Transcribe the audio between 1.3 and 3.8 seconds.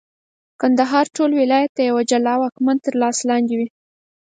ولایت د یوه جلا واکمن تر لاس لاندي وي.